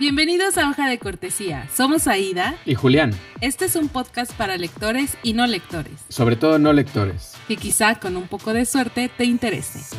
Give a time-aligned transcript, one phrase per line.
[0.00, 1.68] Bienvenidos a Hoja de Cortesía.
[1.74, 3.12] Somos Aida y Julián.
[3.42, 5.92] Este es un podcast para lectores y no lectores.
[6.08, 7.34] Sobre todo no lectores.
[7.46, 9.94] Que quizá con un poco de suerte te interese.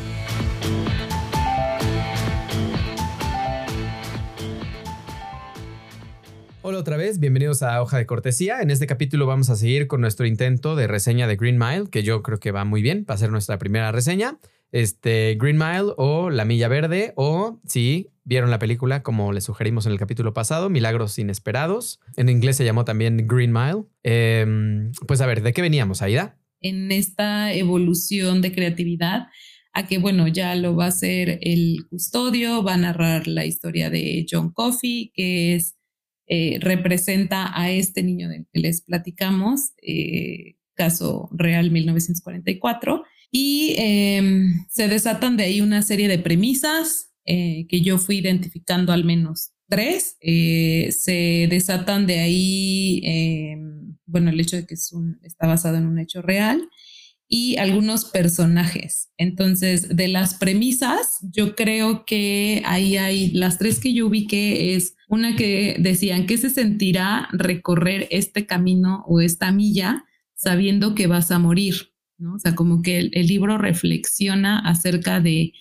[6.64, 8.62] Hola otra vez, bienvenidos a Hoja de Cortesía.
[8.62, 12.02] En este capítulo vamos a seguir con nuestro intento de reseña de Green Mile, que
[12.02, 14.40] yo creo que va muy bien, va a ser nuestra primera reseña.
[14.72, 19.86] Este, Green Mile o La Milla Verde o, si vieron la película, como les sugerimos
[19.86, 22.00] en el capítulo pasado, Milagros Inesperados.
[22.16, 23.84] En inglés se llamó también Green Mile.
[24.04, 26.38] Em, pues a ver, ¿de qué veníamos, Aida?
[26.60, 29.28] En esta evolución de creatividad
[29.74, 33.90] a que, bueno, ya lo va a hacer el custodio, va a narrar la historia
[33.90, 35.78] de John Coffey, que es
[36.28, 44.66] eh, representa a este niño del que les platicamos, eh, caso real 1944, y em,
[44.70, 49.52] se desatan de ahí una serie de premisas eh, que yo fui identificando al menos
[49.68, 50.18] tres.
[50.20, 55.86] se desatan de ahí, em, bueno, el hecho de que es un, está basado en
[55.88, 56.68] un hecho real
[57.34, 59.10] y algunos personajes.
[59.18, 64.96] Entonces, de las premisas, yo creo que ahí hay las tres que yo ubiqué es
[65.08, 70.04] una que decían que se sentirá recorrer este camino o esta milla
[70.36, 72.36] sabiendo que vas a morir, ¿no?
[72.36, 75.54] O sea, como que el libro reflexiona acerca de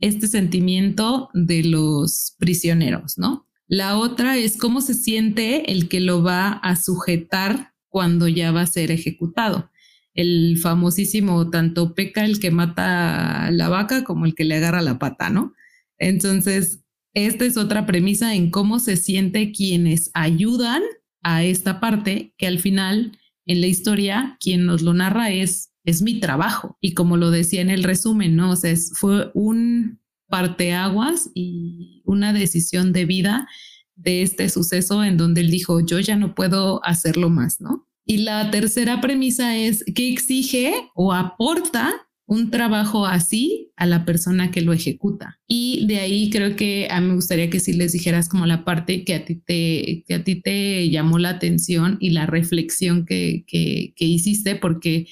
[0.00, 3.46] este sentimiento de los prisioneros, ¿no?
[3.66, 8.62] La otra es cómo se siente el que lo va a sujetar cuando ya va
[8.62, 9.70] a ser ejecutado
[10.14, 14.98] el famosísimo tanto peca el que mata la vaca como el que le agarra la
[14.98, 15.54] pata, ¿no?
[15.98, 20.82] Entonces, esta es otra premisa en cómo se siente quienes ayudan
[21.22, 26.02] a esta parte, que al final en la historia quien nos lo narra es, es
[26.02, 26.78] mi trabajo.
[26.80, 28.50] Y como lo decía en el resumen, ¿no?
[28.52, 33.48] O sea, fue un parteaguas y una decisión de vida
[33.96, 37.86] de este suceso en donde él dijo, yo ya no puedo hacerlo más, ¿no?
[38.06, 41.92] Y la tercera premisa es que exige o aporta
[42.26, 45.40] un trabajo así a la persona que lo ejecuta.
[45.48, 48.64] Y de ahí creo que a mí me gustaría que sí les dijeras como la
[48.64, 53.04] parte que a ti te, que a ti te llamó la atención y la reflexión
[53.04, 55.06] que, que hiciste, porque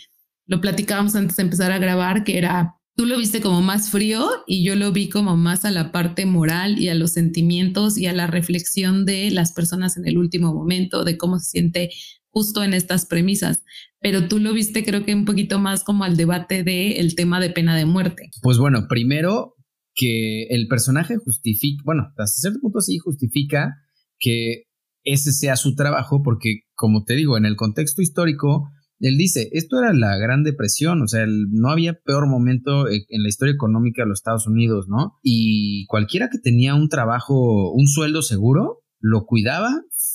[0.49, 4.29] lo platicábamos antes de empezar a grabar, que era tú lo viste como más frío
[4.49, 8.07] y yo lo vi como más a la parte moral y a los sentimientos y
[8.07, 11.91] a la reflexión de las personas en el último momento, de cómo se siente
[12.31, 13.63] justo en estas premisas,
[14.01, 17.41] pero tú lo viste creo que un poquito más como al debate del el tema
[17.41, 18.31] de pena de muerte.
[18.43, 19.55] Pues bueno, primero
[19.95, 23.75] que el personaje justifica, bueno, hasta cierto punto sí justifica
[24.19, 24.65] que
[25.05, 28.71] ese sea su trabajo, porque como te digo, en el contexto histórico,
[29.01, 33.23] él dice, esto era la Gran Depresión, o sea, no había peor momento e, en
[33.23, 35.19] la historia económica de los Estados Unidos, ¿no?
[35.23, 39.71] Y cualquiera que tenía un trabajo, un sueldo seguro, lo cuidaba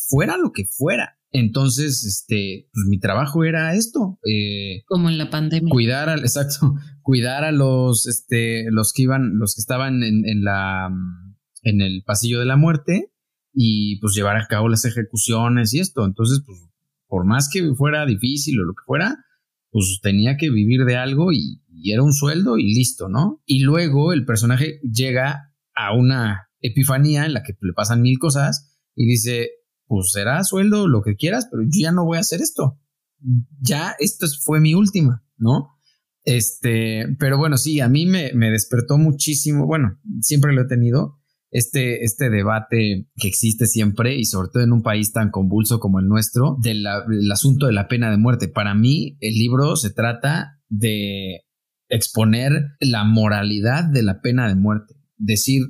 [0.10, 1.18] fuera lo que fuera.
[1.32, 4.20] Entonces, este, pues mi trabajo era esto.
[4.24, 5.72] Eh, Como en la pandemia.
[5.72, 10.44] Cuidar al, exacto, cuidar a los, este, los que iban, los que estaban en, en
[10.44, 10.92] la,
[11.64, 13.12] en el pasillo de la muerte
[13.54, 16.06] y pues llevar a cabo las ejecuciones y esto.
[16.06, 16.60] Entonces, pues,
[17.14, 19.24] por más que fuera difícil o lo que fuera,
[19.70, 23.44] pues tenía que vivir de algo y, era un sueldo y listo, ¿no?
[23.46, 28.76] Y luego el personaje llega a una epifanía en la que le pasan mil cosas
[28.96, 29.52] y dice,
[29.86, 32.80] pues será sueldo, lo que quieras, pero yo ya no voy a hacer esto.
[33.60, 35.68] Ya, esto fue mi última, ¿no?
[36.24, 41.22] Este, pero bueno, sí, a mí me, me despertó muchísimo, bueno, siempre lo he tenido,
[41.54, 46.00] este, este debate que existe siempre y sobre todo en un país tan convulso como
[46.00, 46.86] el nuestro, del
[47.32, 48.48] asunto de la pena de muerte.
[48.48, 51.42] Para mí, el libro se trata de
[51.90, 55.62] exponer la moralidad de la pena de muerte, decir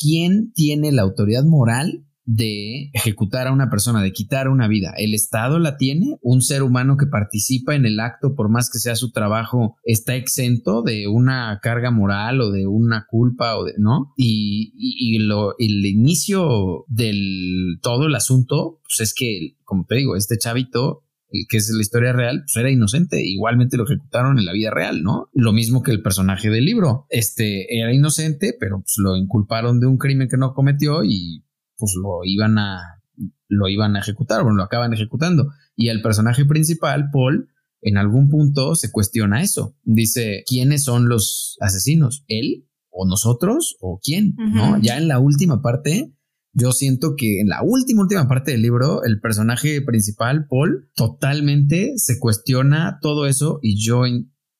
[0.00, 4.94] quién tiene la autoridad moral de ejecutar a una persona, de quitar una vida.
[4.96, 8.78] El Estado la tiene, un ser humano que participa en el acto, por más que
[8.78, 13.74] sea su trabajo, está exento de una carga moral o de una culpa o de,
[13.78, 14.12] ¿no?
[14.16, 20.16] Y, y, lo, el inicio del todo el asunto, pues es que, como te digo,
[20.16, 21.04] este chavito
[21.34, 23.20] el que es la historia real, pues era inocente.
[23.22, 25.28] Igualmente lo ejecutaron en la vida real, ¿no?
[25.34, 27.06] Lo mismo que el personaje del libro.
[27.10, 31.43] Este era inocente, pero pues lo inculparon de un crimen que no cometió y
[31.76, 33.02] pues lo iban a,
[33.48, 35.50] lo iban a ejecutar, bueno, lo acaban ejecutando.
[35.76, 37.48] Y el personaje principal, Paul,
[37.80, 39.76] en algún punto se cuestiona eso.
[39.82, 42.24] Dice, ¿quiénes son los asesinos?
[42.28, 42.66] ¿Él?
[42.90, 43.76] ¿O nosotros?
[43.80, 44.34] ¿O quién?
[44.36, 44.80] ¿No?
[44.80, 46.14] Ya en la última parte,
[46.52, 51.94] yo siento que en la última, última parte del libro, el personaje principal, Paul, totalmente
[51.96, 54.04] se cuestiona todo eso y yo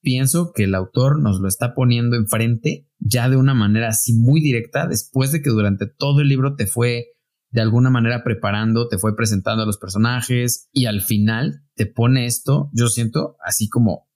[0.02, 4.41] pienso que el autor nos lo está poniendo enfrente ya de una manera así muy
[4.41, 7.09] directa, después de que durante todo el libro te fue
[7.51, 12.27] de alguna manera preparando, te fue presentando a los personajes y al final te pone
[12.27, 14.09] esto, yo siento así como,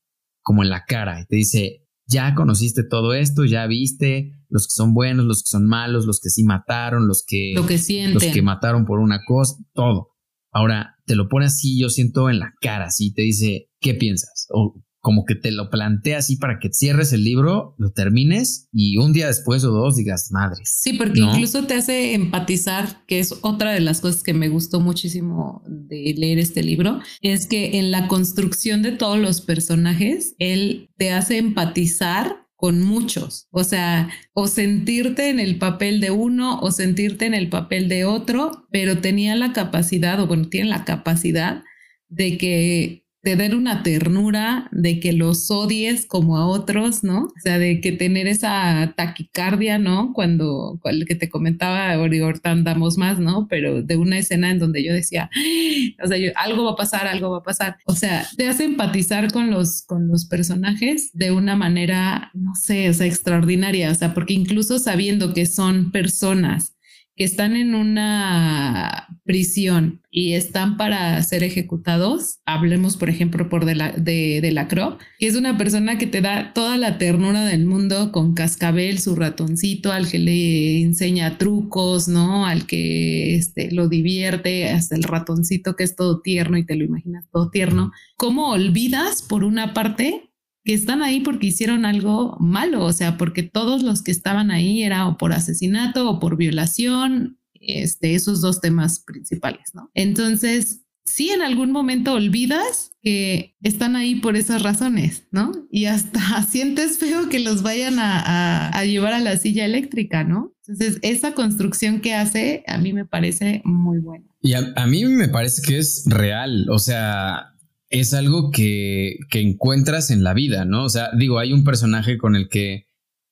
[0.42, 4.72] como en la cara y te dice, ya conociste todo esto, ya viste los que
[4.72, 8.14] son buenos, los que son malos, los que sí mataron, los que, Lo que sienten.
[8.14, 10.16] los que mataron por una cosa, todo.
[10.50, 14.46] Ahora te lo pone así, yo siento en la cara, así te dice, ¿qué piensas?
[14.50, 18.98] O como que te lo plantea así para que cierres el libro, lo termines y
[18.98, 20.60] un día después o dos digas, madre.
[20.64, 21.32] Sí, porque ¿no?
[21.32, 26.14] incluso te hace empatizar, que es otra de las cosas que me gustó muchísimo de
[26.16, 31.38] leer este libro, es que en la construcción de todos los personajes, él te hace
[31.38, 37.34] empatizar con muchos, o sea, o sentirte en el papel de uno o sentirte en
[37.34, 41.62] el papel de otro, pero tenía la capacidad, o bueno, tiene la capacidad
[42.08, 47.24] de que te den una ternura, de que los odies como a otros, ¿no?
[47.24, 50.14] O sea, de que tener esa taquicardia, ¿no?
[50.14, 53.46] Cuando, cuando que te comentaba, ahorita andamos más, ¿no?
[53.46, 55.28] Pero de una escena en donde yo decía,
[56.02, 57.76] o sea, yo, algo va a pasar, algo va a pasar.
[57.84, 62.88] O sea, te hace empatizar con los, con los personajes de una manera, no sé,
[62.88, 66.77] o sea, extraordinaria, o sea, porque incluso sabiendo que son personas
[67.18, 73.74] que están en una prisión y están para ser ejecutados, hablemos por ejemplo por de
[73.74, 77.44] la, de, de la Cro, que es una persona que te da toda la ternura
[77.44, 82.46] del mundo con cascabel, su ratoncito, al que le enseña trucos, ¿no?
[82.46, 86.84] Al que este, lo divierte, hasta el ratoncito que es todo tierno y te lo
[86.84, 87.90] imaginas todo tierno.
[88.16, 90.27] ¿Cómo olvidas por una parte
[90.68, 94.82] que están ahí porque hicieron algo malo, o sea, porque todos los que estaban ahí
[94.82, 99.90] era o por asesinato o por violación, este, esos dos temas principales, ¿no?
[99.94, 105.52] Entonces, sí, en algún momento olvidas que están ahí por esas razones, ¿no?
[105.70, 110.54] Y hasta sientes feo que los vayan a, llevar a la silla eléctrica, ¿no?
[110.66, 114.26] Entonces, esa construcción que hace a mí me parece muy buena.
[114.42, 117.54] Y a mí me parece que es real, o sea,
[117.90, 120.84] es algo que, que, encuentras en la vida, ¿no?
[120.84, 122.86] O sea, digo, hay un personaje con el que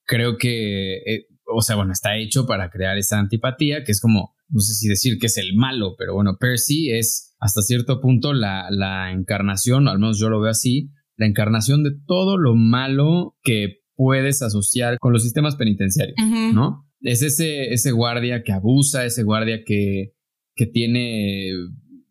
[0.05, 4.35] creo que, eh, o sea, bueno, está hecho para crear esa antipatía, que es como,
[4.49, 8.33] no sé si decir que es el malo, pero bueno, Percy es hasta cierto punto
[8.33, 12.55] la, la encarnación, o al menos yo lo veo así, la encarnación de todo lo
[12.55, 16.55] malo que puedes asociar con los sistemas penitenciarios, uh -huh.
[16.55, 16.87] ¿no?
[17.01, 20.15] Es ese, ese guardia que abusa, ese guardia que,
[20.55, 21.53] que tiene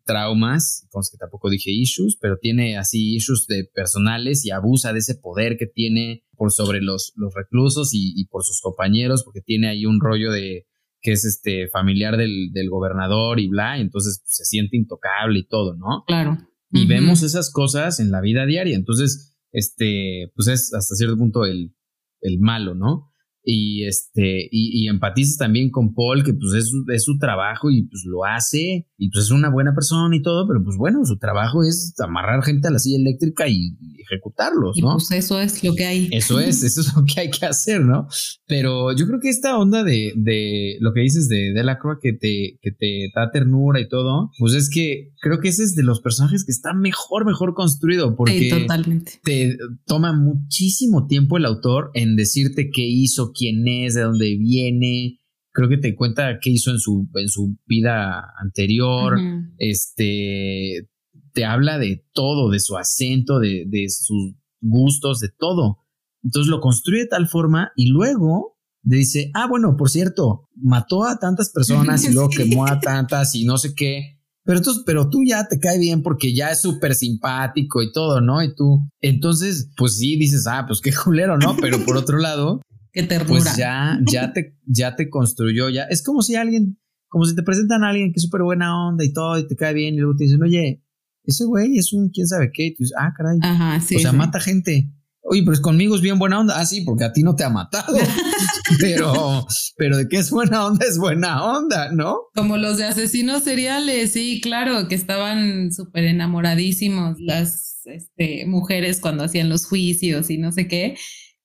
[0.06, 5.00] traumas, entonces que tampoco dije issues, pero tiene así issues de personales y abusa de
[5.00, 9.40] ese poder que tiene por sobre los, los reclusos y, y, por sus compañeros, porque
[9.40, 10.66] tiene ahí un rollo de
[11.00, 15.40] que es este familiar del, del gobernador y bla, y entonces pues, se siente intocable
[15.40, 16.04] y todo, ¿no?
[16.06, 16.38] Claro.
[16.70, 16.88] Y uh -huh.
[16.88, 21.74] vemos esas cosas en la vida diaria, entonces, este, pues es hasta cierto punto el,
[22.20, 23.12] el malo, ¿no?
[23.48, 27.84] Y este y, y, empatizas también con Paul que pues es, es, su trabajo y
[27.84, 31.16] pues lo hace y pues es una buena persona y todo pero pues bueno su
[31.16, 35.40] trabajo es amarrar gente a la silla eléctrica y, y ejecutarlos no y pues eso
[35.40, 36.08] es lo que hay.
[36.10, 38.08] Eso es eso es lo que hay que hacer no
[38.48, 42.58] pero yo creo que esta onda de, de lo que dices de Delacroix que te
[42.60, 46.00] que te da ternura y todo pues es que creo que ese es de los
[46.00, 49.20] personajes que está mejor mejor construido porque sí, totalmente.
[49.22, 49.56] te
[49.86, 55.20] toma muchísimo tiempo el autor en decirte qué hizo quién es, de dónde viene.
[55.52, 59.14] Creo que te cuenta qué hizo en su, en su vida anterior.
[59.14, 59.54] Uh -huh.
[59.58, 60.88] Este
[61.36, 65.84] te habla de todo, de su acento, de, de, sus gustos, de todo.
[66.22, 71.18] Entonces lo construye de tal forma y luego dice, ah, bueno, por cierto, mató a
[71.18, 74.16] tantas personas y luego quemó a tantas y no sé qué.
[74.44, 78.20] Pero, entonces, pero tú ya te cae bien porque ya es súper simpático y todo,
[78.20, 78.42] ¿no?
[78.42, 81.56] Y tú, entonces, pues sí, dices, ah, pues qué culero, ¿no?
[81.60, 82.62] Pero por otro lado,
[82.96, 83.42] Qué ternura.
[83.42, 85.82] Pues ya, ya te, ya te construyó, ya.
[85.82, 89.04] Es como si alguien, como si te presentan a alguien que es súper buena onda
[89.04, 90.82] y todo, y te cae bien, y luego te dicen, oye,
[91.24, 93.38] ese güey es un quién sabe qué, y tú dices, ah, caray.
[93.42, 94.16] Ajá, sí, o sea, sí.
[94.16, 94.90] mata gente.
[95.20, 96.58] Oye, pero conmigo es bien buena onda.
[96.58, 97.98] Ah, sí, porque a ti no te ha matado.
[98.80, 102.16] pero, pero de qué es buena onda, es buena onda, ¿no?
[102.34, 109.24] Como los de asesinos seriales, sí, claro, que estaban súper enamoradísimos las este, mujeres cuando
[109.24, 110.96] hacían los juicios y no sé qué.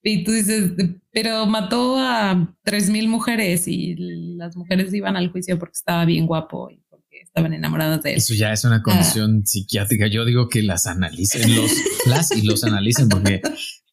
[0.03, 0.71] Y tú dices,
[1.11, 3.95] pero mató a tres mil mujeres y
[4.35, 8.17] las mujeres iban al juicio porque estaba bien guapo y porque estaban enamoradas de él.
[8.17, 9.45] Eso ya es una condición ah.
[9.45, 10.07] psiquiátrica.
[10.07, 11.71] Yo digo que las analicen, los,
[12.07, 13.41] las y los analicen porque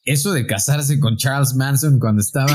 [0.08, 2.50] eso de casarse con Charles Manson cuando estaba,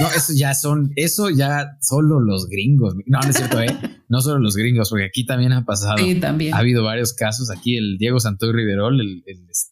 [0.00, 2.94] no, eso ya son, eso ya solo los gringos.
[3.06, 3.68] No, no es cierto, ¿eh?
[4.08, 5.98] No solo los gringos, porque aquí también ha pasado.
[5.98, 6.52] Sí, también.
[6.52, 7.48] Ha habido varios casos.
[7.48, 9.22] Aquí el Diego Santoy Riverol, el,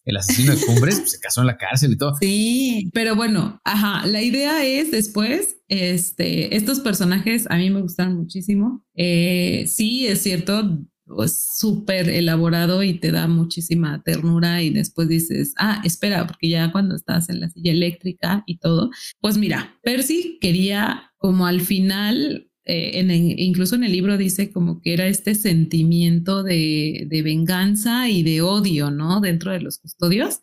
[0.05, 2.15] el, asesino de Cumbres, pues, se casó en la cárcel y todo.
[2.21, 8.17] Sí, pero bueno, ajá, la idea es después, este, estos personajes a mí me gustan
[8.17, 8.85] muchísimo.
[8.95, 10.79] Eh, sí, es cierto,
[11.25, 16.71] es súper elaborado y te da muchísima ternura y después dices, ah, espera, porque ya
[16.73, 22.51] cuando estás en la silla eléctrica y todo, pues mira, Percy quería como al final,
[22.65, 28.09] eh, en incluso en el libro dice como que era este sentimiento de, de venganza
[28.09, 29.21] y de odio, ¿no?
[29.21, 30.41] Dentro de los custodios.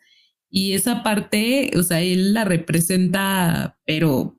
[0.50, 4.38] Y esa parte, o sea, él la representa, pero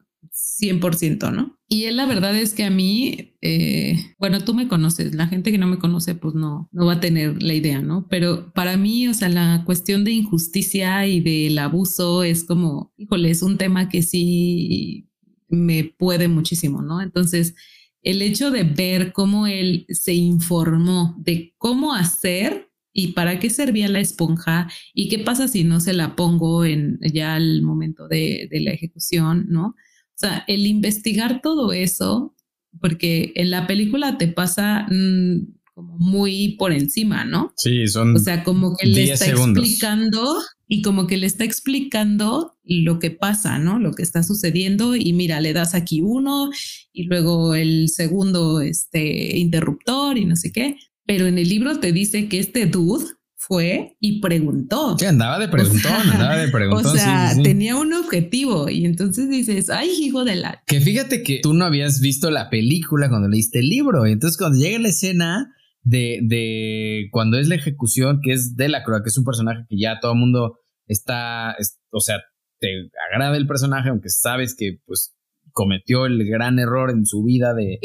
[0.60, 1.58] 100%, ¿no?
[1.68, 5.50] Y él la verdad es que a mí, eh, bueno, tú me conoces, la gente
[5.50, 8.06] que no me conoce pues no, no va a tener la idea, ¿no?
[8.08, 13.30] Pero para mí, o sea, la cuestión de injusticia y del abuso es como, híjole,
[13.30, 15.10] es un tema que sí
[15.48, 17.02] me puede muchísimo, ¿no?
[17.02, 17.54] Entonces,
[18.02, 23.88] el hecho de ver cómo él se informó de cómo hacer y para qué servía
[23.88, 28.48] la esponja y qué pasa si no se la pongo en ya al momento de,
[28.50, 29.74] de la ejecución, ¿no?
[30.16, 32.34] O sea, el investigar todo eso,
[32.80, 37.52] porque en la película te pasa mm, como muy por encima, ¿no?
[37.58, 38.16] Sí, son.
[38.16, 43.10] O sea, como que le está explicando y como que le está explicando lo que
[43.10, 43.78] pasa, ¿no?
[43.78, 46.48] Lo que está sucediendo y mira, le das aquí uno
[46.94, 50.76] y luego el segundo este interruptor y no sé qué.
[51.04, 53.04] Pero en el libro te dice que este dude
[53.46, 54.96] fue y preguntó.
[54.98, 56.92] Sí, andaba de preguntón, andaba de preguntón.
[56.92, 60.62] O sea, tenía un objetivo y entonces dices, ay, hijo de la...
[60.66, 64.06] Que fíjate que tú no habías visto la película cuando leíste el libro.
[64.06, 68.68] Y entonces cuando llega la escena de, de cuando es la ejecución, que es de
[68.68, 71.56] la Croa, que es un personaje que ya todo el mundo está,
[71.90, 72.16] o sea,
[72.58, 72.68] te
[73.12, 75.15] agrada el personaje, aunque sabes que pues
[75.56, 77.78] cometió el gran error en su vida de,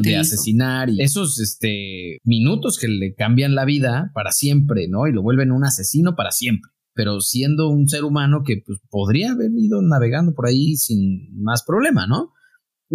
[0.00, 5.06] de asesinar y esos este, minutos que le cambian la vida para siempre, ¿no?
[5.06, 6.70] Y lo vuelven un asesino para siempre.
[6.94, 11.64] Pero siendo un ser humano que pues, podría haber ido navegando por ahí sin más
[11.64, 12.32] problema, ¿no?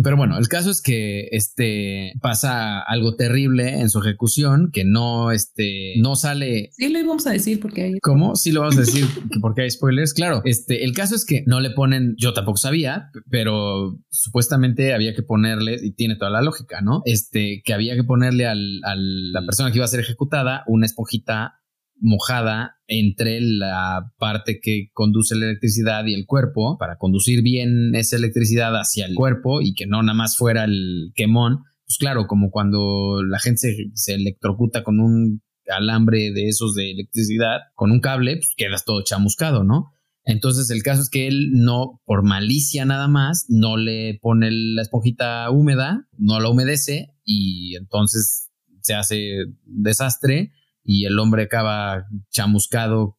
[0.01, 5.31] Pero bueno, el caso es que este pasa algo terrible en su ejecución que no
[5.31, 6.69] este no sale.
[6.71, 7.99] Sí lo íbamos a decir porque hay.
[8.01, 8.35] ¿Cómo?
[8.35, 9.05] Sí lo vamos a decir
[9.41, 10.13] porque hay spoilers.
[10.13, 12.15] Claro, este el caso es que no le ponen.
[12.17, 17.01] Yo tampoco sabía, pero supuestamente había que ponerle y tiene toda la lógica, ¿no?
[17.05, 20.85] Este que había que ponerle al, al la persona que iba a ser ejecutada una
[20.85, 21.62] esponjita
[22.03, 28.17] mojada entre la parte que conduce la electricidad y el cuerpo para conducir bien esa
[28.17, 31.59] electricidad hacia el cuerpo y que no nada más fuera el quemón.
[31.85, 37.61] Pues claro, como cuando la gente se, electrocuta con un alambre de esos de electricidad,
[37.73, 39.93] con un cable, pues quedas todo chamuscado, ¿no?
[40.25, 44.81] Entonces el caso es que él no, por malicia nada más, no le pone la
[44.81, 50.51] esponjita húmeda, no la humedece y entonces se hace desastre
[50.83, 53.17] y el hombre acaba chamuscado,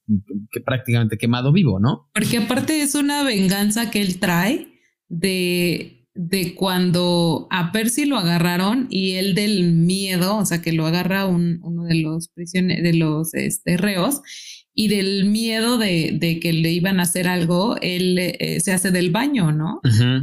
[0.50, 2.10] que prácticamente quemado vivo, ¿no?
[2.12, 4.68] Porque aparte es una venganza que él trae
[5.08, 10.86] de, de cuando a Percy lo agarraron y él del miedo, o sea, que lo
[10.86, 14.20] agarra uno de los prisioneros, de los este, reos,
[14.74, 18.90] y del miedo de, de, que le iban a hacer algo, él eh, se hace
[18.90, 19.80] del baño, ¿no?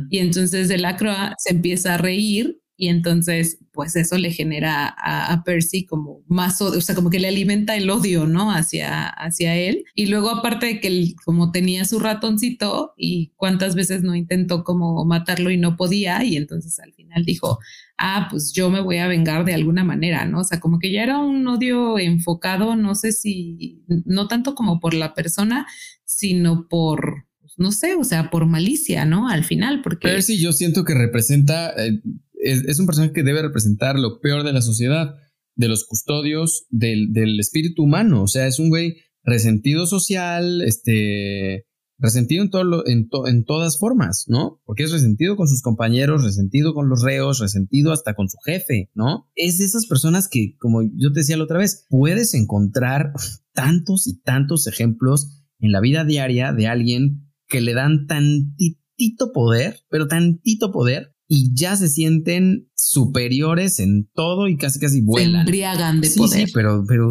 [0.10, 4.88] Y entonces de la croa se empieza a reír y entonces pues eso le genera
[4.88, 8.52] a, Percy como más, o sea, como que le alimenta el odio, ¿no?
[8.52, 9.86] Hacia, hacia él.
[9.94, 14.64] Y luego aparte de que él como tenía su ratoncito y cuántas veces no intentó
[14.64, 17.60] como matarlo y no podía y entonces al final dijo,
[18.00, 20.40] ah, pues yo me voy a vengar de alguna manera, ¿no?
[20.40, 24.80] O sea, como que ya era un odio enfocado, no sé si, no tanto como
[24.80, 25.68] por la persona,
[26.04, 29.30] sino por no sé, o sea, por malicia, ¿no?
[29.30, 30.08] Al final, porque...
[30.08, 32.02] Percy yo siento que representa, eh,
[32.42, 35.16] es, un personaje que debe representar lo peor de la sociedad,
[35.56, 38.24] de los custodios, del, del espíritu humano.
[38.24, 41.68] O sea, es un güey resentido social, este,
[42.02, 44.60] resentido en, todo en, en, todas formas, ¿no?
[44.66, 48.90] Porque es resentido con sus compañeros, resentido con los reos, resentido hasta con su jefe,
[48.96, 49.30] ¿no?
[49.36, 53.14] Es de esas personas que, como yo te decía la otra vez, puedes encontrar
[53.54, 59.82] tantos y tantos ejemplos en la vida diaria de alguien que le dan tantitito poder,
[59.90, 65.32] pero tantito poder, y ya se sienten superiores en todo y casi casi vuelan.
[65.32, 66.46] Se embriagan de poder.
[66.46, 67.10] Sí, pero, pero,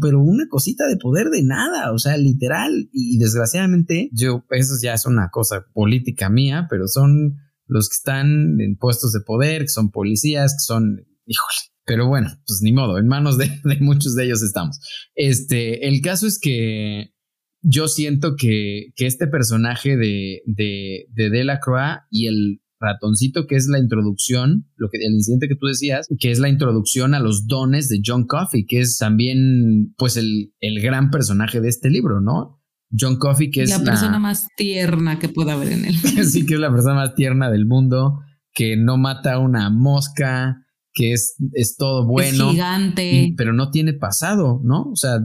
[0.00, 2.88] pero una cosita de poder de nada, o sea, literal.
[2.92, 8.60] Y, desgraciadamente, yo, eso ya es una cosa política mía, pero son los que están
[8.60, 11.58] en puestos de poder, que son policías, que son, híjole.
[11.84, 14.80] Pero bueno, pues ni modo, en manos de, de muchos de ellos estamos.
[15.14, 17.14] Este, el caso es que
[17.62, 23.68] yo siento que, que este personaje de, de, de Delacroix y el ratoncito, que es
[23.68, 27.46] la introducción, lo que el incidente que tú decías, que es la introducción a los
[27.46, 32.20] dones de John Coffey, que es también, pues, el, el gran personaje de este libro,
[32.20, 32.60] ¿no?
[32.98, 35.94] John Coffey, que es la persona más tierna que pueda haber en él.
[36.24, 38.20] sí, que es la persona más tierna del mundo,
[38.52, 42.46] que no mata una mosca, que es, es todo bueno.
[42.46, 43.34] Es gigante.
[43.36, 44.90] pero no tiene pasado, ¿no?
[44.90, 45.20] O sea,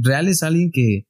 [0.00, 1.07] real es alguien que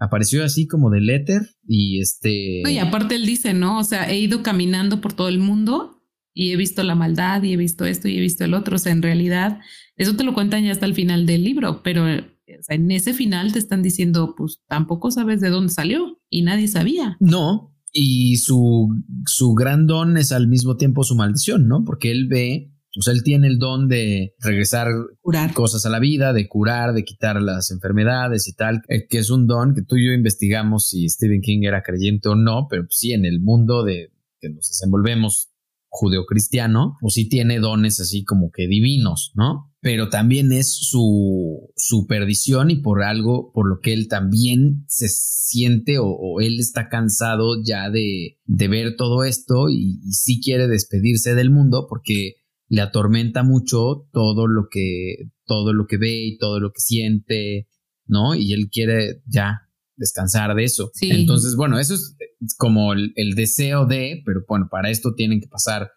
[0.00, 2.62] apareció así como del éter y este...
[2.68, 3.78] y aparte él dice, ¿no?
[3.78, 6.02] O sea, he ido caminando por todo el mundo
[6.34, 8.76] y he visto la maldad y he visto esto y he visto el otro.
[8.76, 9.60] O sea, en realidad,
[9.96, 13.58] eso te lo cuentan ya hasta el final del libro, pero en ese final te
[13.58, 17.16] están diciendo, pues tampoco sabes de dónde salió y nadie sabía.
[17.20, 18.88] No, y su,
[19.26, 21.84] su gran don es al mismo tiempo su maldición, ¿no?
[21.84, 24.88] Porque él ve o sea, él tiene el don de regresar
[25.20, 25.52] curar.
[25.54, 29.30] cosas a la vida, de curar, de quitar las enfermedades y tal, eh, que es
[29.30, 32.86] un don que tú y yo investigamos si Stephen King era creyente o no, pero
[32.90, 35.50] sí en el mundo de que nos desenvolvemos
[35.88, 39.72] judeocristiano, pues sí tiene dones así como que divinos, ¿no?
[39.80, 45.08] Pero también es su, su perdición y por algo por lo que él también se
[45.08, 50.68] siente o, él está cansado ya de, de ver todo esto y, y sí quiere
[50.68, 52.39] despedirse del mundo porque
[52.70, 57.68] le atormenta mucho todo lo que, todo lo que ve y todo lo que siente,
[58.06, 58.34] ¿no?
[58.34, 60.92] Y él quiere ya descansar de eso.
[61.02, 62.16] Entonces, bueno, eso es
[62.56, 65.90] como el, el, deseo de, pero bueno, para esto tienen que pasar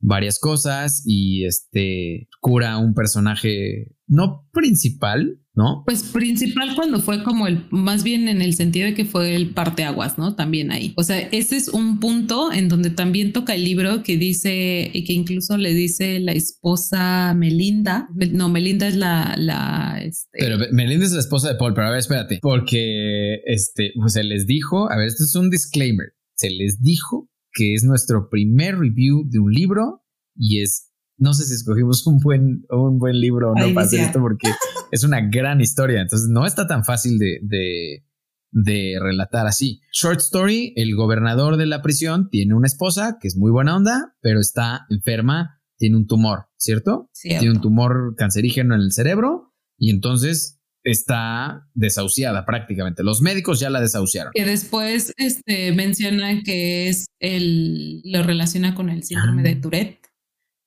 [0.00, 5.82] varias cosas y este cura un personaje no principal, ¿no?
[5.86, 9.50] Pues principal cuando fue como el, más bien en el sentido de que fue el
[9.54, 10.34] parteaguas, ¿no?
[10.34, 10.92] También ahí.
[10.96, 15.04] O sea, ese es un punto en donde también toca el libro que dice, y
[15.04, 20.38] que incluso le dice la esposa Melinda, no, Melinda es la, la, este...
[20.38, 24.24] Pero Melinda es la esposa de Paul, pero a ver, espérate, porque, este, pues se
[24.24, 28.76] les dijo, a ver, esto es un disclaimer, se les dijo que es nuestro primer
[28.76, 30.04] review de un libro
[30.36, 34.00] y es, no sé si escogimos un buen, un buen libro o no para hacer
[34.00, 34.50] esto porque
[34.90, 38.04] es una gran historia, entonces no está tan fácil de, de,
[38.50, 39.80] de relatar así.
[39.92, 44.16] Short story, el gobernador de la prisión tiene una esposa que es muy buena onda,
[44.20, 47.10] pero está enferma, tiene un tumor, ¿cierto?
[47.20, 53.02] Tiene un tumor cancerígeno en el cerebro y entonces está desahuciada prácticamente.
[53.02, 54.32] Los médicos ya la desahuciaron.
[54.34, 59.56] Que después este, menciona que es el, lo relaciona con el síndrome de.
[59.56, 60.05] Tourette.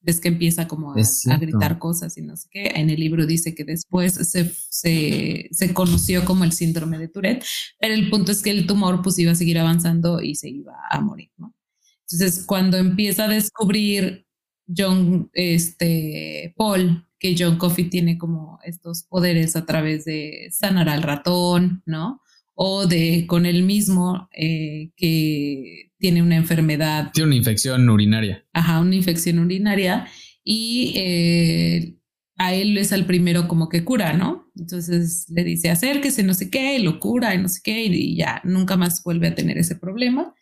[0.06, 2.72] Es que empieza como a, gritar cosas y no sé qué.
[2.76, 7.44] En el libro dice que después se, se, conoció como el síndrome de Tourette,
[7.80, 10.74] pero el punto es que el tumor pues iba a seguir avanzando y se iba
[10.90, 11.54] a morir, ¿no?
[12.10, 14.26] Entonces, cuando empieza a descubrir
[14.76, 21.04] John, este, Paul, que John Coffey tiene como estos poderes a través de sanar al
[21.04, 22.22] ratón, ¿no?
[22.62, 27.12] O de con él mismo eh, que tiene una enfermedad.
[27.14, 28.46] Tiene una infección urinaria.
[28.52, 30.08] Ajá, una infección urinaria.
[30.44, 31.96] Y eh,
[32.38, 34.52] a él es el primero como que cura, ¿no?
[34.58, 38.18] Entonces le dice acérquese, no sé qué, y lo cura y no sé qué, y
[38.18, 40.34] ya nunca más vuelve a tener ese problema.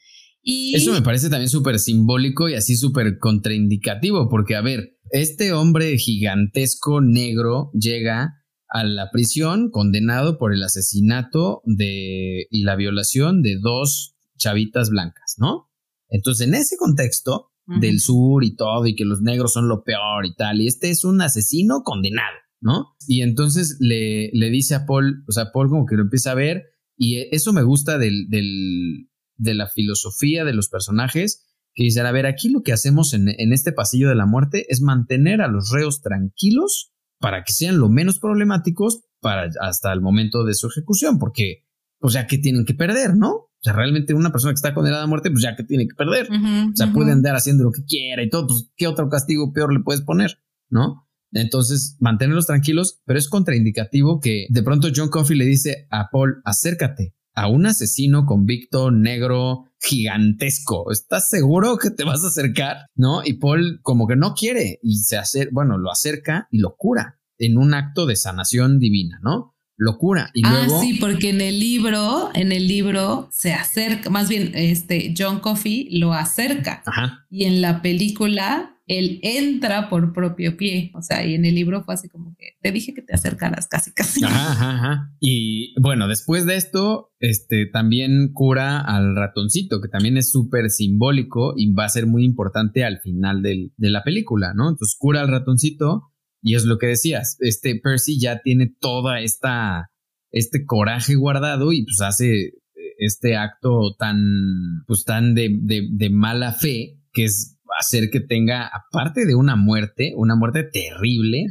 [0.41, 0.75] Y...
[0.75, 5.97] Eso me parece también súper simbólico y así súper contraindicativo, porque a ver, este hombre
[5.97, 8.33] gigantesco negro llega
[8.69, 15.35] a la prisión condenado por el asesinato de y la violación de dos chavitas blancas,
[15.37, 15.69] ¿no?
[16.09, 17.51] Entonces, en ese contexto
[17.81, 20.89] del sur y todo, y que los negros son lo peor y tal, y este
[20.89, 22.95] es un asesino condenado, ¿no?
[23.07, 26.35] Y entonces le, le dice a Paul, o sea, Paul como que lo empieza a
[26.35, 26.63] ver,
[26.95, 32.11] y eso me gusta del, del, de la filosofía de los personajes, que dicen, a
[32.11, 35.69] ver, aquí lo que hacemos en, este pasillo de la muerte es mantener a los
[35.69, 41.19] reos tranquilos para que sean lo menos problemáticos para hasta el momento de su ejecución,
[41.19, 41.65] porque,
[41.99, 43.31] pues ya que tienen que perder, ¿no?
[43.31, 45.95] O sea, realmente una persona que está condenada a muerte, pues ya que tiene que
[45.95, 46.29] perder.
[46.31, 49.73] o sea, puede andar haciendo lo que quiera y todo, pues ¿qué otro castigo peor
[49.73, 50.39] le puedes poner?
[50.69, 51.07] ¿No?
[51.31, 56.41] Entonces, mantenerlos tranquilos, pero es contraindicativo que de pronto John Coffey le dice a Paul,
[56.45, 60.91] acércate, a un asesino convicto negro gigantesco.
[60.91, 62.87] ¿Estás seguro que te vas a acercar?
[62.95, 63.21] ¿No?
[63.23, 67.19] Y Paul como que no quiere y se hace, bueno, lo acerca y lo cura
[67.37, 69.55] en un acto de sanación divina, ¿no?
[69.77, 74.27] Lo cura y ah, sí, porque en el libro, en el libro se acerca, más
[74.27, 76.81] bien, este John Coffey lo acerca.
[76.87, 77.27] Ajá.
[77.29, 80.91] Y en la película él entra por propio pie.
[80.95, 83.67] O sea, y en el libro fue así como que te dije que te acercaras
[83.67, 84.23] casi, casi.
[84.23, 90.31] Ajá, ajá, Y bueno, después de esto, este también cura al ratoncito, que también es
[90.31, 94.69] súper simbólico y va a ser muy importante al final del, de la película, ¿no?
[94.69, 97.35] Entonces cura al ratoncito y es lo que decías.
[97.41, 99.91] Este Percy ya tiene toda esta,
[100.31, 102.53] este coraje guardado y pues hace
[102.99, 109.25] este acto tan, pues tan de, de mala fe, que es hacer que tenga, aparte
[109.25, 111.45] de una muerte, una muerte terrible,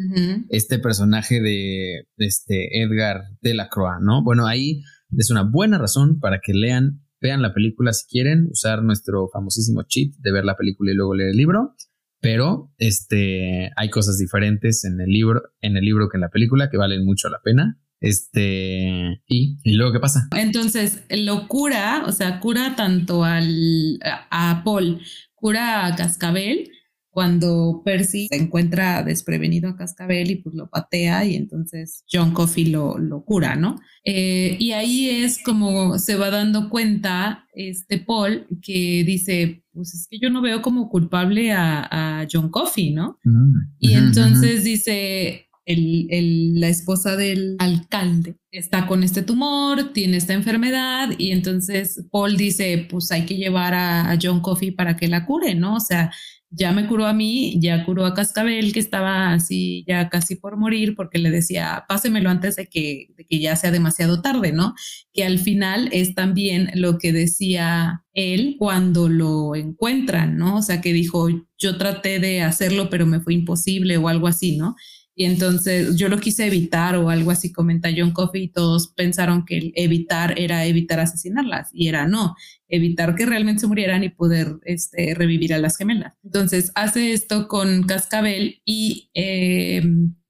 [0.48, 4.22] este personaje de, este Edgar Delacroix, ¿no?
[4.22, 4.82] Bueno, ahí
[5.16, 9.82] es una buena razón para que lean, vean la película si quieren, usar nuestro famosísimo
[9.82, 11.74] cheat de ver la película y luego leer el libro.
[12.20, 16.70] Pero este hay cosas diferentes en el libro, en el libro que en la película
[16.70, 17.78] que valen mucho la pena.
[18.00, 20.28] Este, y, y luego qué pasa.
[20.36, 25.00] Entonces, lo cura, o sea, cura tanto al, a Paul
[25.36, 26.70] cura a Cascabel
[27.16, 32.66] cuando Percy se encuentra desprevenido a Cascabel y pues lo patea y entonces John Coffey
[32.66, 33.80] lo, lo cura, ¿no?
[34.04, 40.06] Eh, y ahí es como se va dando cuenta este Paul que dice, pues es
[40.10, 43.18] que yo no veo como culpable a, John Coffey, ¿no?
[43.24, 50.32] Mm, y entonces dice, el, la esposa del alcalde está con este tumor, tiene esta
[50.32, 55.26] enfermedad y entonces Paul dice, pues hay que llevar a, John Coffey para que la
[55.26, 55.74] cure, ¿no?
[55.74, 56.10] O sea,
[56.48, 60.56] ya me curó a mí, ya curó a Cascabel que estaba así ya casi por
[60.56, 64.74] morir porque le decía, pásemelo antes de que, de que ya sea demasiado tarde, ¿no?
[65.12, 70.58] Que al final es también lo que decía él cuando lo encuentran, ¿no?
[70.58, 74.56] O sea, que dijo, yo traté de hacerlo, pero me fue imposible o algo así,
[74.56, 74.76] ¿no?
[75.18, 79.46] Y entonces yo lo quise evitar o algo así, comenta John Coffey, y todos pensaron
[79.46, 82.36] que evitar era evitar asesinarlas, y era no,
[82.68, 86.14] evitar que realmente se murieran y poder este, revivir a las gemelas.
[86.22, 89.82] Entonces hace esto con Cascabel y eh,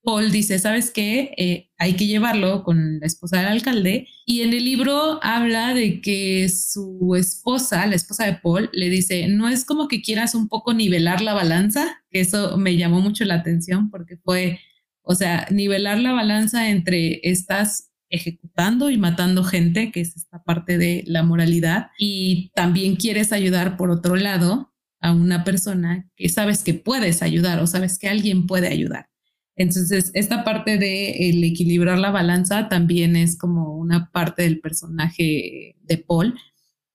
[0.07, 1.35] Paul dice, ¿sabes qué?
[1.37, 4.07] Eh, hay que llevarlo con la esposa del alcalde.
[4.25, 9.27] Y en el libro habla de que su esposa, la esposa de Paul, le dice,
[9.27, 13.25] no es como que quieras un poco nivelar la balanza, que eso me llamó mucho
[13.25, 14.61] la atención porque fue
[15.09, 20.79] o sea, nivelar la balanza entre estás ejecutando y matando gente, que es esta parte
[20.79, 26.64] de la moralidad, y también quieres ayudar por otro lado a una persona que sabes
[26.64, 29.09] que puedes ayudar o sabes que alguien puede ayudar.
[29.55, 35.77] Entonces, esta parte de el equilibrar la balanza también es como una parte del personaje
[35.83, 36.35] de Paul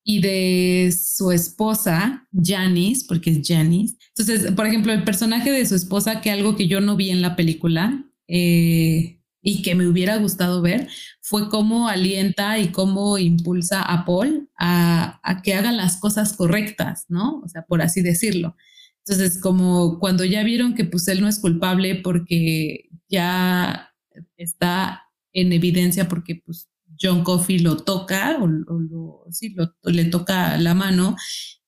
[0.03, 3.97] y de su esposa, Janice, porque es Janice.
[4.15, 7.21] Entonces, por ejemplo, el personaje de su esposa, que algo que yo no vi en
[7.21, 10.87] la película eh, y que me hubiera gustado ver,
[11.21, 17.05] fue cómo alienta y cómo impulsa a Paul a, a que haga las cosas correctas,
[17.09, 17.41] ¿no?
[17.43, 18.55] O sea, por así decirlo.
[19.05, 23.93] Entonces, como cuando ya vieron que pues él no es culpable porque ya
[24.37, 26.70] está en evidencia porque pues
[27.01, 31.15] John Coffey lo toca o, sí, le toca la mano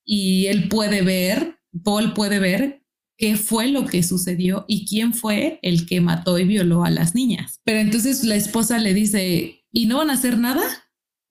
[0.06, 2.84] y él puede ver, Paul puede ver
[3.18, 7.16] qué fue lo que sucedió y quién fue el que mató y violó a las
[7.16, 7.62] niñas.
[7.64, 10.64] Pero entonces la esposa le dice, ¿y no van a hacer nada?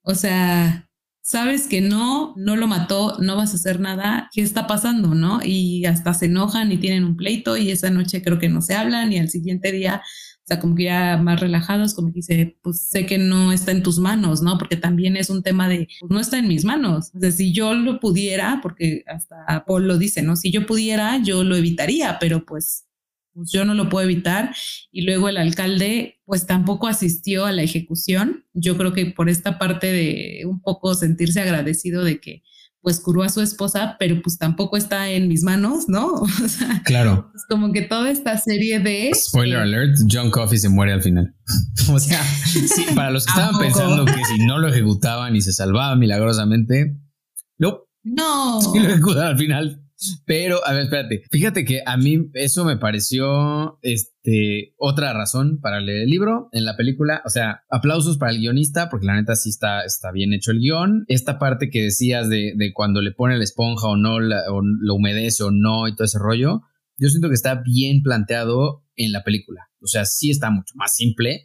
[0.03, 0.88] O sea,
[1.23, 5.15] sabes que no, no lo mató, no vas a hacer nada, ¿qué está pasando?
[5.15, 5.41] ¿No?
[5.45, 8.75] Y hasta se enojan y tienen un pleito y esa noche creo que no se
[8.75, 10.03] hablan y al siguiente día
[10.42, 13.70] o sea, como que ya más relajados, como que dice, pues sé que no está
[13.70, 14.59] en tus manos, ¿no?
[14.59, 17.12] Porque también es un tema de, pues no está en mis manos.
[17.14, 20.35] O sea, si yo lo pudiera, porque hasta Paul lo dice, ¿no?
[20.35, 22.88] Si yo pudiera, yo lo evitaría, pero pues,
[23.33, 24.52] pues yo no lo puedo evitar.
[24.90, 28.44] Y luego el alcalde, pues tampoco asistió a la ejecución.
[28.52, 32.42] Yo creo que por esta parte de un poco sentirse agradecido de que
[32.83, 36.07] pues curó a su esposa, pero pues tampoco está en mis manos, ¿no?
[36.45, 37.31] O sea, claro.
[37.35, 39.12] Es como que toda esta serie de...
[39.14, 41.35] Spoiler alert, John Coffey se muere al final.
[41.90, 45.53] o sea, sí, para los que estaban pensando que si no lo ejecutaban y se
[45.53, 46.97] salvaba milagrosamente,
[47.59, 47.85] no.
[48.03, 48.61] No.
[48.61, 49.83] Sí lo ejecutaban al final.
[50.27, 51.23] Pero, a ver, espérate.
[51.31, 56.49] Fíjate que a mí eso me pareció este, otra razón para leer el libro.
[56.53, 60.12] En la película, o sea, aplausos para el guionista, porque la neta sí está, está
[60.12, 61.05] bien hecho el guion.
[61.09, 64.95] Esta parte que decías de, de cuando le pone la esponja o no, o lo
[64.95, 66.62] humedece o no y todo ese rollo,
[66.97, 69.69] yo siento que está bien planteado en la película.
[69.81, 71.45] O sea, sí está mucho más simple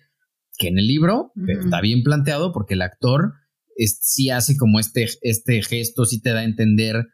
[0.57, 3.33] que en el libro, pero está bien planteado porque el actor
[3.75, 7.07] es, sí hace como este, este gesto, sí te da a entender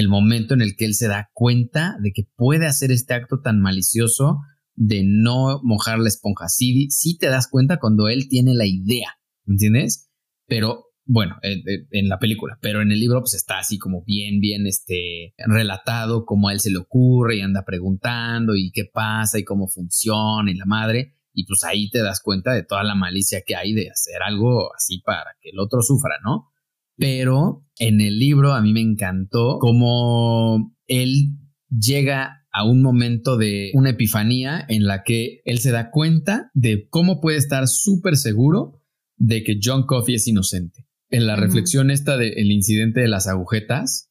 [0.00, 3.40] el momento en el que él se da cuenta de que puede hacer este acto
[3.40, 4.40] tan malicioso
[4.74, 6.48] de no mojar la esponja.
[6.48, 9.10] Sí, sí te das cuenta cuando él tiene la idea,
[9.44, 10.10] ¿me entiendes?
[10.46, 14.02] Pero bueno, eh, eh, en la película, pero en el libro pues está así como
[14.04, 18.84] bien, bien este, relatado cómo a él se le ocurre y anda preguntando y qué
[18.90, 21.14] pasa y cómo funciona y la madre.
[21.32, 24.74] Y pues ahí te das cuenta de toda la malicia que hay de hacer algo
[24.74, 26.53] así para que el otro sufra, ¿no?
[26.96, 33.72] Pero en el libro a mí me encantó cómo él llega a un momento de
[33.74, 38.80] una epifanía en la que él se da cuenta de cómo puede estar súper seguro
[39.16, 40.86] de que John Coffey es inocente.
[41.10, 44.10] en la reflexión esta del incidente de las agujetas,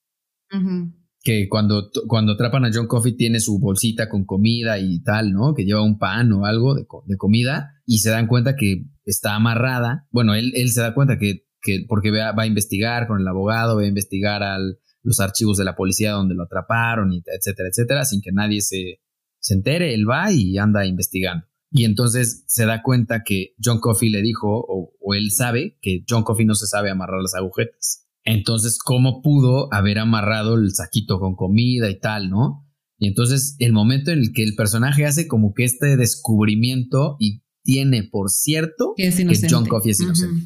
[1.21, 5.53] que cuando, cuando atrapan a John Coffey tiene su bolsita con comida y tal, ¿no?
[5.53, 6.85] Que lleva un pan o algo de,
[7.17, 10.07] comida y se dan cuenta que está amarrada.
[10.11, 13.27] Bueno, él, él se da cuenta que, que porque va, va, a investigar con el
[13.27, 17.69] abogado, va a investigar al, los archivos de la policía donde lo atraparon, y etcétera,
[17.69, 18.99] etcétera, sin que nadie se,
[19.39, 21.45] se entere, él va y anda investigando.
[21.71, 26.03] Y entonces se da cuenta que John Coffey le dijo, o, o él sabe, que
[26.07, 28.07] John Coffey no se sabe amarrar las agujetas.
[28.23, 32.69] Entonces, ¿cómo pudo haber amarrado el saquito con comida y tal, no?
[32.97, 37.41] Y entonces, el momento en el que el personaje hace como que este descubrimiento y
[37.63, 39.11] tiene por cierto que,
[39.49, 40.45] John Coffey es inocente.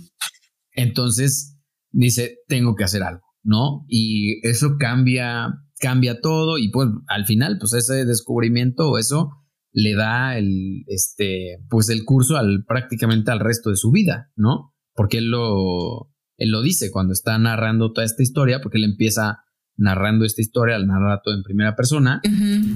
[0.78, 1.58] Entonces,
[1.92, 3.84] dice, tengo que hacer algo, ¿no?
[3.90, 9.32] Y eso cambia, cambia todo y pues al final, pues ese descubrimiento o eso
[9.74, 14.74] le da el, este, pues el curso al prácticamente al resto de su vida, ¿no?
[14.94, 19.40] Porque él lo, él lo dice cuando está narrando toda esta historia, porque él empieza
[19.78, 22.22] narrando esta historia al narrar todo en primera persona,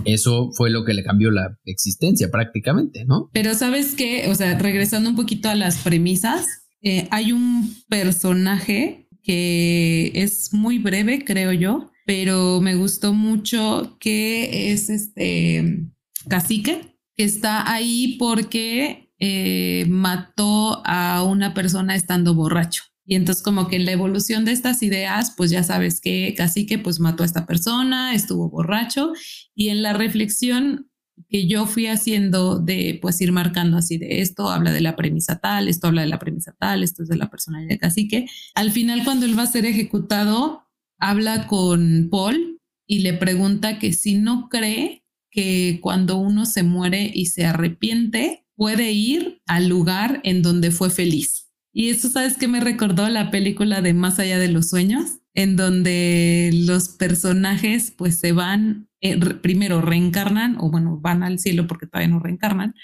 [0.05, 3.29] eso fue lo que le cambió la existencia prácticamente, ¿no?
[3.33, 9.08] Pero sabes qué, o sea, regresando un poquito a las premisas, eh, hay un personaje
[9.24, 15.86] que es muy breve, creo yo, pero me gustó mucho que es este
[16.28, 22.84] cacique, que está ahí porque eh, mató a una persona estando borracho.
[23.06, 26.78] Y entonces como que en la evolución de estas ideas, pues ya sabes que Cacique
[26.78, 29.12] pues mató a esta persona, estuvo borracho
[29.56, 30.90] y en la reflexión
[31.32, 35.39] que yo fui haciendo de pues ir marcando así de esto, habla de la premisa
[35.39, 38.28] tal, esto habla de la premisa tal, esto es de la personalidad de Cacique.
[38.54, 40.67] Al final cuando él va a ser ejecutado,
[41.00, 47.10] habla con Paul y le pregunta que si no cree que cuando uno se muere
[47.13, 51.50] y se arrepiente, puede ir al lugar en donde fue feliz.
[51.72, 55.20] Y eso, ¿sabes qué me recordó la película de Más allá de los sueños?
[55.34, 61.67] En donde los personajes pues se van, eh, primero reencarnan, o bueno, van al cielo
[61.67, 62.76] porque todavía no reencarnan,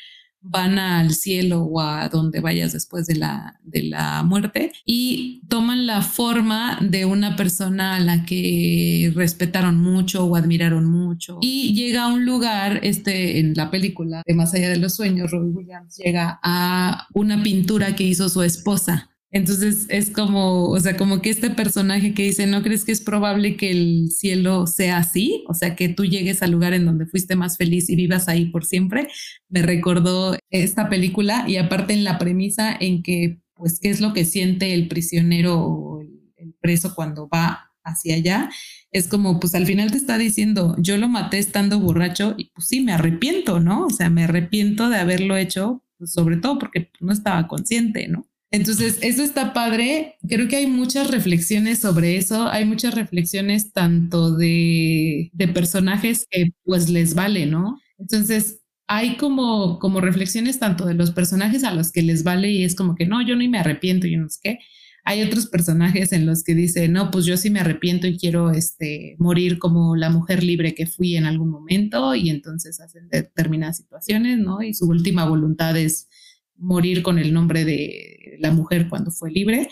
[0.49, 5.85] van al cielo o a donde vayas después de la, de la muerte y toman
[5.85, 11.39] la forma de una persona a la que respetaron mucho o admiraron mucho.
[11.41, 15.31] Y llega a un lugar, este, en la película de Más allá de los sueños,
[15.31, 20.95] Robbie Williams llega a una pintura que hizo su esposa entonces es como, o sea,
[20.95, 24.97] como que este personaje que dice, ¿no crees que es probable que el cielo sea
[24.99, 25.43] así?
[25.49, 28.45] O sea, que tú llegues al lugar en donde fuiste más feliz y vivas ahí
[28.45, 29.07] por siempre.
[29.49, 34.13] Me recordó esta película y aparte en la premisa en que, pues, ¿qué es lo
[34.13, 38.49] que siente el prisionero o el preso cuando va hacia allá?
[38.91, 42.67] Es como, pues al final te está diciendo, yo lo maté estando borracho y pues
[42.67, 43.87] sí, me arrepiento, ¿no?
[43.87, 48.25] O sea, me arrepiento de haberlo hecho, pues, sobre todo porque no estaba consciente, ¿no?
[48.51, 50.15] Entonces, eso está padre.
[50.27, 52.47] Creo que hay muchas reflexiones sobre eso.
[52.47, 57.79] Hay muchas reflexiones tanto de, de personajes que pues les vale, ¿no?
[57.97, 62.63] Entonces, hay como, como reflexiones tanto de los personajes a los que les vale y
[62.63, 64.59] es como que no, yo ni me arrepiento, yo no sé qué.
[65.03, 68.51] Hay otros personajes en los que dice, no, pues yo sí me arrepiento y quiero
[68.51, 73.77] este, morir como la mujer libre que fui en algún momento y entonces hacen determinadas
[73.77, 74.61] situaciones, ¿no?
[74.61, 76.09] Y su última voluntad es
[76.57, 79.69] morir con el nombre de la mujer cuando fue libre.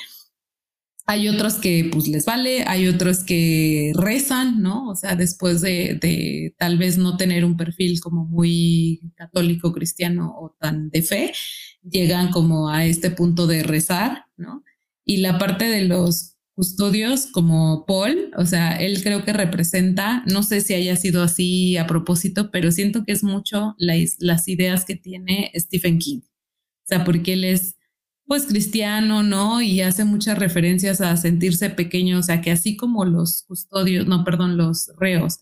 [1.08, 4.90] Hay otros que pues les vale, hay otros que rezan, ¿no?
[4.90, 10.34] O sea, después de, de, tal vez no tener un perfil como muy católico, cristiano
[10.36, 11.32] o tan de fe,
[11.84, 14.64] llegan como a este punto de rezar, ¿no?
[15.06, 20.42] Y la parte de los custodios como Paul, o sea, él creo que representa, no
[20.42, 24.96] sé si haya sido así a propósito, pero siento que es mucho las ideas que
[24.96, 26.22] tiene Stephen King.
[26.86, 27.76] O sea, porque él es
[28.28, 29.62] pues cristiano, ¿no?
[29.62, 34.24] Y hace muchas referencias a sentirse pequeño, o sea, que así como los custodios, no,
[34.24, 35.40] perdón, los reos,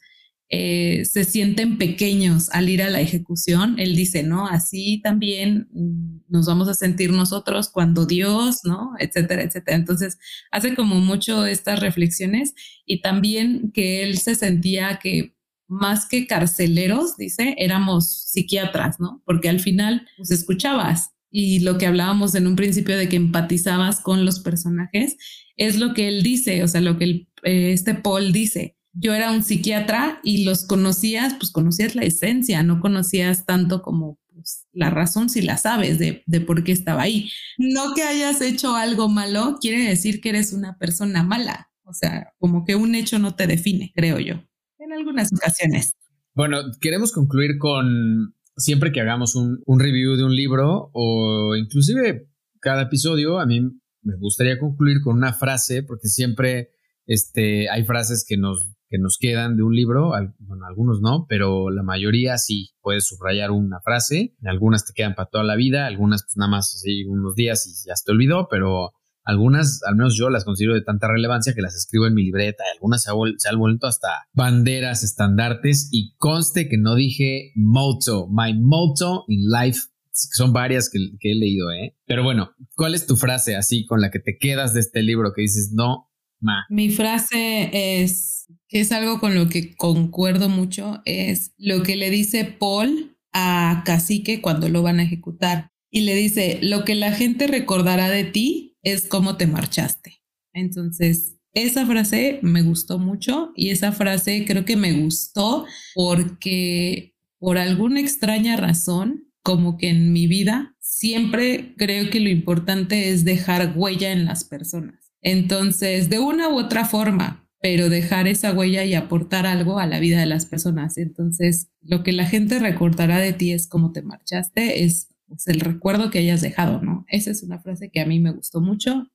[0.50, 4.48] eh, se sienten pequeños al ir a la ejecución, él dice, ¿no?
[4.48, 8.92] Así también mm, nos vamos a sentir nosotros cuando Dios, ¿no?
[9.00, 9.78] Etcétera, etcétera.
[9.78, 10.20] Entonces,
[10.52, 12.54] hace como mucho estas reflexiones
[12.86, 15.36] y también que él se sentía que
[15.68, 19.24] más que carceleros, dice, éramos psiquiatras, ¿no?
[19.26, 24.00] Porque al final, pues escuchabas, y lo que hablábamos en un principio de que empatizabas
[24.00, 25.18] con los personajes,
[25.58, 28.78] es lo que él dice, o sea, lo que eh, este Paul dice.
[28.94, 34.20] Yo era un psiquiatra y los conocías, pues conocías la esencia, no conocías tanto como
[34.32, 37.32] pues, la razón si la sabes de, de por qué estaba ahí.
[37.58, 42.32] No que hayas hecho algo malo quiere decir que eres una persona mala, o sea,
[42.38, 44.36] como que un hecho no te define, creo yo,
[44.78, 45.96] en algunas ocasiones.
[46.36, 52.84] Bueno, queremos concluir con siempre que hagamos un, review de un libro o inclusive cada
[52.84, 53.62] episodio, a mí
[54.02, 56.72] me gustaría concluir con una frase, porque siempre
[57.06, 61.70] este, hay frases que nos, que nos quedan de un libro, bueno, algunos no, pero
[61.70, 66.24] la mayoría sí puedes subrayar una frase, algunas te quedan para toda la vida, algunas
[66.24, 68.92] pues nada más así unos días y ya se te olvidó, pero
[69.24, 72.64] algunas, al menos yo las considero de tanta relevancia que las escribo en mi libreta
[72.74, 79.26] algunas se, han vuelto hasta banderas, estandartes y conste que no dije motto, my motto
[79.28, 79.82] in life
[80.14, 81.96] son varias que, he leído, ¿eh?
[82.06, 85.34] Pero bueno, ¿cuál es tu frase así con la que te quedas de este libro
[85.34, 86.66] que dices, no, ma?
[86.70, 92.12] Mi frase es, que es algo con lo que concuerdo mucho, es lo que le
[92.12, 95.70] dice Paul a Cacique cuando lo van a ejecutar.
[95.90, 100.22] Y le dice, lo que la gente recordará de ti es cómo te marchaste.
[100.54, 105.66] Entonces, esa frase me gustó mucho y esa frase creo que me gustó
[105.96, 113.10] porque por alguna extraña razón como que en mi vida siempre creo que lo importante
[113.10, 115.12] es dejar huella en las personas.
[115.22, 120.00] Entonces, de una u otra forma, pero dejar esa huella y aportar algo a la
[120.00, 120.98] vida de las personas.
[120.98, 125.60] Entonces, lo que la gente recordará de ti es cómo te marchaste, es pues, el
[125.60, 127.06] recuerdo que hayas dejado, ¿no?
[127.08, 129.08] Esa es una frase que a mí me gustó mucho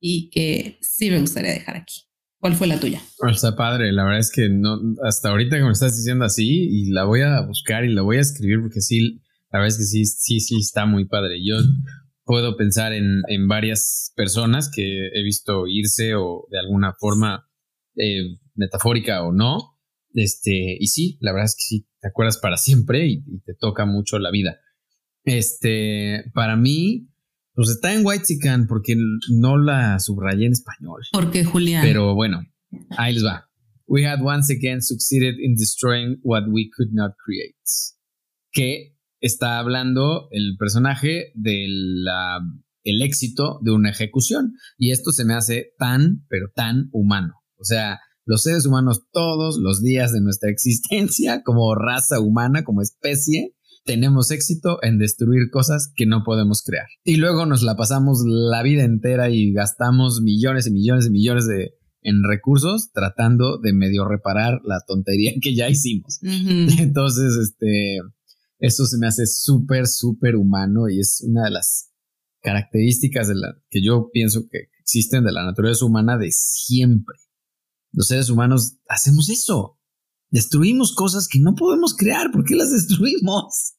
[0.00, 2.02] y que sí me gustaría dejar aquí.
[2.38, 3.02] ¿Cuál fue la tuya?
[3.30, 6.90] Está padre, la verdad es que no, hasta ahorita que me estás diciendo así, y
[6.90, 9.84] la voy a buscar y la voy a escribir porque sí, la verdad es que
[9.84, 11.44] sí, sí, sí está muy padre.
[11.44, 11.56] Yo
[12.24, 17.50] puedo pensar en, en varias personas que he visto irse o de alguna forma
[17.96, 19.78] eh, metafórica o no.
[20.14, 23.84] Este, y sí, la verdad es que sí, te acuerdas para siempre y, te toca
[23.84, 24.58] mucho la vida.
[25.24, 27.08] Este, para mí,
[27.54, 28.96] pues está en White Sican porque
[29.30, 31.02] no la subrayé en español.
[31.12, 31.82] Porque Julián.
[31.82, 32.40] Pero bueno,
[32.96, 33.48] ahí les va.
[33.86, 37.56] We had once again succeeded in destroying what we could not create.
[38.52, 42.04] Que está hablando el personaje del
[42.84, 44.54] el éxito de una ejecución.
[44.78, 47.34] Y esto se me hace tan, pero tan humano.
[47.58, 52.80] O sea, los seres humanos todos los días de nuestra existencia, como raza humana, como
[52.80, 56.86] especie, tenemos éxito en destruir cosas que no podemos crear.
[57.04, 61.46] Y luego nos la pasamos la vida entera y gastamos millones y millones y millones
[61.46, 66.18] de, en recursos tratando de medio reparar la tontería que ya hicimos.
[66.22, 67.98] Entonces, este,
[68.58, 71.90] eso se me hace súper, súper humano y es una de las
[72.42, 77.16] características de la que yo pienso que existen de la naturaleza humana de siempre.
[77.92, 79.79] Los seres humanos hacemos eso.
[80.30, 82.30] Destruimos cosas que no podemos crear.
[82.30, 83.74] ¿Por qué las destruimos?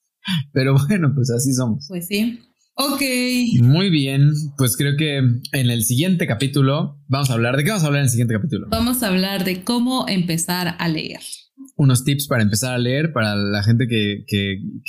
[0.53, 1.85] Pero bueno, pues así somos.
[1.87, 2.39] Pues sí.
[2.75, 3.01] Ok.
[3.61, 7.83] Muy bien, pues creo que en el siguiente capítulo vamos a hablar de qué vamos
[7.83, 8.67] a hablar en el siguiente capítulo.
[8.69, 11.19] Vamos a hablar de cómo empezar a leer
[11.75, 14.25] unos tips para empezar a leer para la gente que,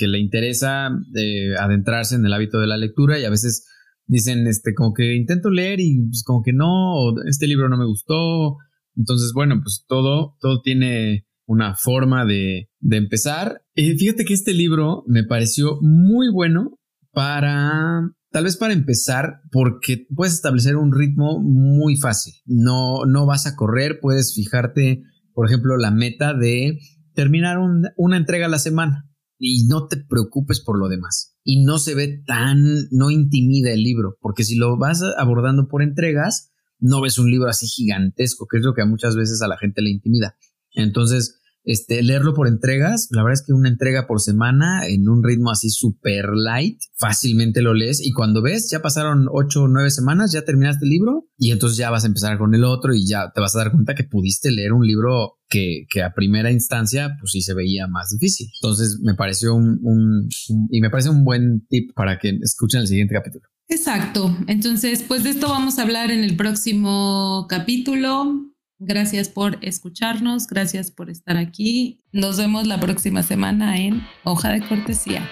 [0.06, 3.66] le interesa eh, adentrarse en el hábito de la lectura y a veces
[4.06, 7.86] dicen, este, como que intento leer y pues como que no, este libro no me
[7.86, 8.56] gustó.
[8.96, 13.62] Entonces, bueno, pues todo, todo tiene una forma de, de empezar.
[13.74, 16.78] Y fíjate que este libro me pareció muy bueno
[17.12, 22.32] para Tal vez para empezar, porque puedes establecer un ritmo muy fácil.
[22.46, 25.02] No, no vas a correr, puedes fijarte
[25.34, 26.78] por ejemplo, la meta de
[27.14, 27.58] terminar
[27.96, 31.36] una entrega a la semana y no te preocupes por lo demás.
[31.44, 35.82] Y no se ve tan, no intimida el libro, porque si lo vas abordando por
[35.82, 39.58] entregas, no ves un libro así gigantesco, que es lo que muchas veces a la
[39.58, 40.36] gente le intimida.
[40.74, 45.22] Entonces, este, leerlo por entregas, la verdad es que una entrega por semana en un
[45.22, 49.90] ritmo así super light, fácilmente lo lees y cuando ves, ya pasaron ocho o nueve
[49.90, 53.06] semanas, ya terminaste el libro y entonces ya vas a empezar con el otro y
[53.06, 56.50] ya te vas a dar cuenta que pudiste leer un libro que, que a primera
[56.50, 58.48] instancia pues sí se veía más difícil.
[58.60, 60.28] Entonces me pareció un, un
[60.70, 63.44] y me parece un buen tip para que escuchen el siguiente capítulo.
[63.68, 64.36] Exacto.
[64.48, 68.51] Entonces, pues de esto vamos a hablar en el próximo capítulo.
[68.84, 72.00] Gracias por escucharnos, gracias por estar aquí.
[72.10, 75.30] Nos vemos la próxima semana en Hoja de Cortesía.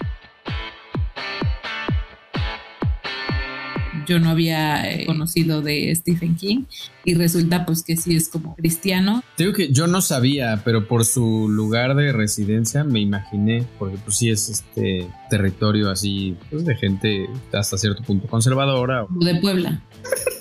[4.06, 6.66] Yo no había eh, conocido de Stephen King
[7.04, 9.24] y resulta pues que sí es como cristiano.
[9.36, 14.16] Digo que yo no sabía, pero por su lugar de residencia me imaginé, porque pues
[14.16, 19.06] sí es este territorio así pues de gente hasta cierto punto conservadora.
[19.10, 19.82] De Puebla.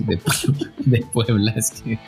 [0.00, 0.20] de,
[0.78, 1.98] de Puebla, es que...